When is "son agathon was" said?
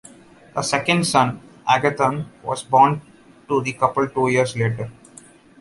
1.05-2.63